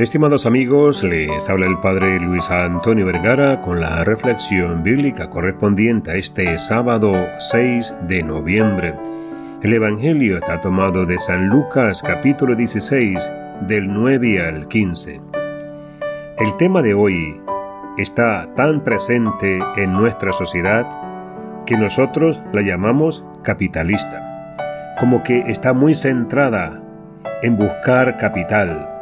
Estimados 0.00 0.46
amigos, 0.46 1.02
les 1.04 1.46
habla 1.50 1.66
el 1.66 1.76
Padre 1.80 2.18
Luis 2.20 2.42
Antonio 2.48 3.04
Vergara 3.04 3.60
con 3.60 3.82
la 3.82 4.02
reflexión 4.02 4.82
bíblica 4.82 5.28
correspondiente 5.28 6.10
a 6.10 6.14
este 6.14 6.58
sábado 6.60 7.12
6 7.52 7.92
de 8.08 8.22
noviembre. 8.22 8.94
El 9.62 9.74
Evangelio 9.74 10.38
está 10.38 10.58
tomado 10.62 11.04
de 11.04 11.18
San 11.18 11.50
Lucas 11.50 12.00
capítulo 12.02 12.56
16 12.56 13.18
del 13.68 13.92
9 13.92 14.48
al 14.48 14.68
15. 14.68 15.20
El 16.38 16.56
tema 16.56 16.80
de 16.80 16.94
hoy 16.94 17.38
está 17.98 18.48
tan 18.56 18.82
presente 18.82 19.58
en 19.76 19.92
nuestra 19.92 20.32
sociedad 20.32 20.86
que 21.66 21.76
nosotros 21.76 22.40
la 22.54 22.62
llamamos 22.62 23.22
capitalista, 23.42 24.96
como 24.98 25.22
que 25.24 25.40
está 25.52 25.74
muy 25.74 25.94
centrada 25.94 26.80
en 27.42 27.58
buscar 27.58 28.16
capital, 28.16 28.99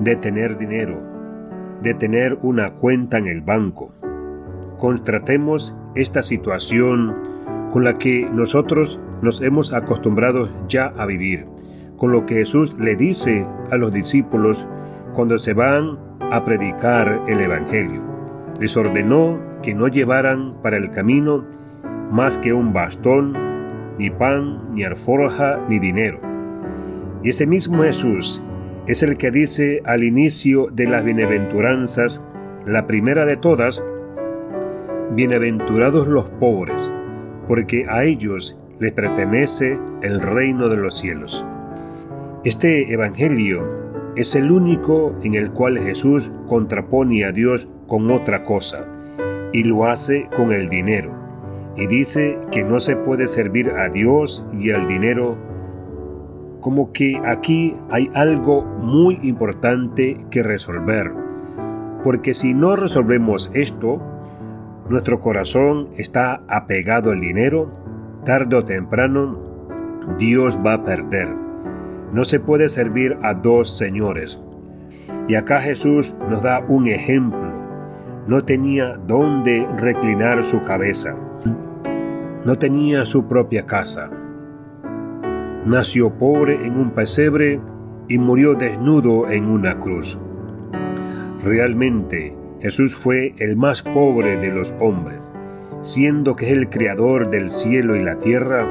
de 0.00 0.16
tener 0.16 0.58
dinero, 0.58 1.00
de 1.82 1.94
tener 1.94 2.38
una 2.42 2.72
cuenta 2.72 3.18
en 3.18 3.26
el 3.28 3.40
banco. 3.42 3.92
Contratemos 4.78 5.74
esta 5.94 6.22
situación 6.22 7.14
con 7.72 7.84
la 7.84 7.98
que 7.98 8.28
nosotros 8.32 8.98
nos 9.22 9.40
hemos 9.42 9.72
acostumbrado 9.72 10.48
ya 10.68 10.92
a 10.96 11.06
vivir, 11.06 11.46
con 11.96 12.12
lo 12.12 12.26
que 12.26 12.36
Jesús 12.36 12.74
le 12.78 12.96
dice 12.96 13.44
a 13.70 13.76
los 13.76 13.92
discípulos 13.92 14.56
cuando 15.14 15.38
se 15.38 15.52
van 15.52 15.98
a 16.30 16.44
predicar 16.44 17.22
el 17.26 17.40
Evangelio. 17.40 18.02
Les 18.60 18.76
ordenó 18.76 19.38
que 19.62 19.74
no 19.74 19.88
llevaran 19.88 20.54
para 20.62 20.76
el 20.76 20.90
camino 20.92 21.44
más 22.12 22.38
que 22.38 22.52
un 22.52 22.72
bastón, 22.72 23.34
ni 23.98 24.10
pan, 24.10 24.74
ni 24.74 24.84
alforja, 24.84 25.58
ni 25.68 25.78
dinero. 25.78 26.20
Y 27.22 27.30
ese 27.30 27.46
mismo 27.46 27.82
Jesús 27.82 28.40
es 28.88 29.02
el 29.02 29.18
que 29.18 29.30
dice 29.30 29.82
al 29.84 30.02
inicio 30.02 30.68
de 30.72 30.86
las 30.86 31.04
bienaventuranzas, 31.04 32.20
la 32.66 32.86
primera 32.86 33.26
de 33.26 33.36
todas, 33.36 33.80
Bienaventurados 35.14 36.06
los 36.06 36.28
pobres, 36.40 36.76
porque 37.46 37.86
a 37.88 38.04
ellos 38.04 38.58
les 38.78 38.92
pertenece 38.92 39.78
el 40.02 40.20
reino 40.20 40.68
de 40.68 40.76
los 40.76 40.98
cielos. 41.00 41.44
Este 42.44 42.92
Evangelio 42.92 43.62
es 44.16 44.34
el 44.34 44.50
único 44.50 45.14
en 45.22 45.34
el 45.34 45.50
cual 45.52 45.78
Jesús 45.78 46.30
contrapone 46.46 47.24
a 47.24 47.32
Dios 47.32 47.66
con 47.86 48.10
otra 48.10 48.44
cosa, 48.44 48.86
y 49.52 49.64
lo 49.64 49.86
hace 49.86 50.28
con 50.36 50.52
el 50.52 50.68
dinero, 50.68 51.10
y 51.76 51.86
dice 51.86 52.38
que 52.52 52.64
no 52.64 52.80
se 52.80 52.96
puede 52.96 53.28
servir 53.28 53.70
a 53.70 53.90
Dios 53.90 54.46
y 54.58 54.70
al 54.70 54.88
dinero 54.88 55.36
como 56.60 56.92
que 56.92 57.20
aquí 57.24 57.74
hay 57.90 58.10
algo 58.14 58.62
muy 58.62 59.18
importante 59.22 60.24
que 60.30 60.42
resolver. 60.42 61.10
Porque 62.04 62.34
si 62.34 62.54
no 62.54 62.76
resolvemos 62.76 63.50
esto, 63.54 64.00
nuestro 64.88 65.20
corazón 65.20 65.88
está 65.96 66.40
apegado 66.48 67.10
al 67.10 67.20
dinero, 67.20 67.70
tarde 68.24 68.56
o 68.56 68.64
temprano 68.64 69.38
Dios 70.18 70.58
va 70.64 70.74
a 70.74 70.84
perder. 70.84 71.28
No 72.12 72.24
se 72.24 72.40
puede 72.40 72.68
servir 72.70 73.16
a 73.22 73.34
dos 73.34 73.76
señores. 73.78 74.38
Y 75.28 75.34
acá 75.34 75.60
Jesús 75.60 76.12
nos 76.30 76.42
da 76.42 76.60
un 76.60 76.88
ejemplo. 76.88 77.52
No 78.26 78.40
tenía 78.42 78.96
dónde 79.06 79.66
reclinar 79.76 80.44
su 80.50 80.62
cabeza. 80.64 81.10
No 82.44 82.56
tenía 82.56 83.04
su 83.04 83.28
propia 83.28 83.66
casa 83.66 84.10
nació 85.66 86.10
pobre 86.18 86.54
en 86.66 86.76
un 86.76 86.90
pesebre 86.90 87.60
y 88.08 88.18
murió 88.18 88.54
desnudo 88.54 89.30
en 89.30 89.46
una 89.46 89.78
cruz. 89.78 90.18
Realmente 91.44 92.34
Jesús 92.60 92.96
fue 93.02 93.34
el 93.38 93.56
más 93.56 93.82
pobre 93.82 94.36
de 94.36 94.52
los 94.52 94.72
hombres, 94.80 95.22
siendo 95.82 96.34
que 96.34 96.50
es 96.50 96.58
el 96.58 96.68
creador 96.68 97.30
del 97.30 97.50
cielo 97.50 97.96
y 97.96 98.00
la 98.00 98.18
tierra, 98.20 98.66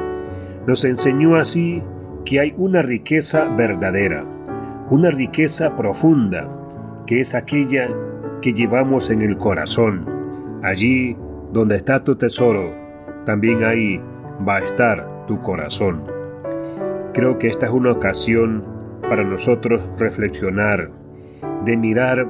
nos 0.66 0.84
enseñó 0.84 1.38
así 1.38 1.82
que 2.26 2.42
hay 2.42 2.54
una 2.58 2.82
riqueza 2.82 3.46
verdadera, 3.56 4.26
una 4.90 5.10
riqueza 5.12 5.78
profunda, 5.78 6.50
que 7.06 7.22
es 7.22 7.34
aquella 7.34 7.88
que 8.42 8.54
llevamos 8.54 9.10
en 9.10 9.22
el 9.22 9.38
corazón. 9.38 10.06
Allí 10.64 11.16
donde 11.54 11.78
está 11.78 12.04
tu 12.04 12.18
tesoro, 12.18 12.74
también 13.26 13.64
ahí 13.64 14.02
va 14.48 14.58
a 14.58 14.66
estar 14.66 15.26
tu 15.28 15.42
corazón. 15.42 16.17
Creo 17.18 17.40
que 17.40 17.48
esta 17.48 17.66
es 17.66 17.72
una 17.72 17.94
ocasión 17.94 18.64
para 19.10 19.24
nosotros 19.24 19.82
reflexionar, 19.98 20.92
de 21.66 21.76
mirar 21.76 22.28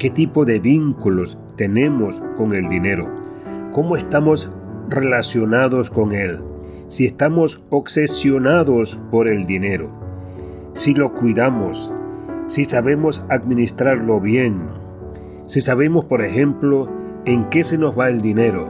qué 0.00 0.10
tipo 0.10 0.44
de 0.44 0.58
vínculos 0.58 1.38
tenemos 1.56 2.20
con 2.36 2.56
el 2.56 2.68
dinero, 2.68 3.08
cómo 3.72 3.96
estamos 3.96 4.50
relacionados 4.88 5.90
con 5.90 6.12
él, 6.12 6.40
si 6.88 7.06
estamos 7.06 7.62
obsesionados 7.70 9.00
por 9.12 9.28
el 9.28 9.46
dinero, 9.46 9.88
si 10.74 10.92
lo 10.92 11.14
cuidamos, 11.14 11.92
si 12.48 12.64
sabemos 12.64 13.24
administrarlo 13.28 14.20
bien, 14.20 14.56
si 15.46 15.60
sabemos, 15.60 16.06
por 16.06 16.24
ejemplo, 16.24 16.88
en 17.26 17.48
qué 17.48 17.62
se 17.62 17.78
nos 17.78 17.96
va 17.96 18.08
el 18.08 18.20
dinero, 18.22 18.66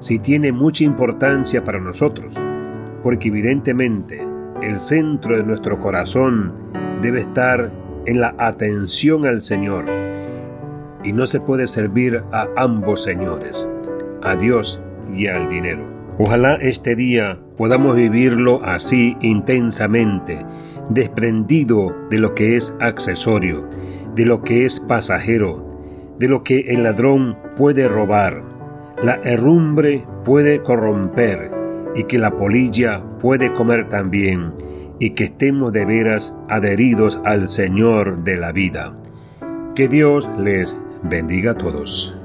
si 0.00 0.18
tiene 0.18 0.50
mucha 0.50 0.82
importancia 0.82 1.62
para 1.62 1.78
nosotros, 1.78 2.34
porque 3.04 3.28
evidentemente 3.28 4.29
el 4.62 4.80
centro 4.80 5.36
de 5.36 5.42
nuestro 5.42 5.78
corazón 5.78 6.52
debe 7.02 7.22
estar 7.22 7.70
en 8.06 8.20
la 8.20 8.34
atención 8.38 9.26
al 9.26 9.42
Señor. 9.42 9.84
Y 11.02 11.12
no 11.12 11.26
se 11.26 11.40
puede 11.40 11.66
servir 11.66 12.22
a 12.32 12.46
ambos 12.56 13.02
señores, 13.04 13.56
a 14.22 14.36
Dios 14.36 14.80
y 15.12 15.26
al 15.26 15.48
dinero. 15.48 15.82
Ojalá 16.18 16.56
este 16.56 16.94
día 16.94 17.38
podamos 17.56 17.96
vivirlo 17.96 18.62
así 18.62 19.16
intensamente, 19.22 20.44
desprendido 20.90 22.08
de 22.10 22.18
lo 22.18 22.34
que 22.34 22.56
es 22.56 22.74
accesorio, 22.80 23.64
de 24.14 24.26
lo 24.26 24.42
que 24.42 24.66
es 24.66 24.78
pasajero, 24.86 26.16
de 26.18 26.28
lo 26.28 26.42
que 26.42 26.60
el 26.60 26.82
ladrón 26.82 27.38
puede 27.56 27.88
robar, 27.88 28.42
la 29.02 29.20
herrumbre 29.24 30.04
puede 30.24 30.62
corromper 30.62 31.59
y 31.94 32.04
que 32.04 32.18
la 32.18 32.32
polilla 32.32 33.02
puede 33.20 33.52
comer 33.54 33.88
también, 33.88 34.52
y 34.98 35.14
que 35.14 35.24
estemos 35.24 35.72
de 35.72 35.84
veras 35.84 36.32
adheridos 36.48 37.18
al 37.24 37.48
Señor 37.48 38.22
de 38.22 38.36
la 38.36 38.52
vida. 38.52 38.92
Que 39.74 39.88
Dios 39.88 40.28
les 40.38 40.74
bendiga 41.02 41.52
a 41.52 41.56
todos. 41.56 42.19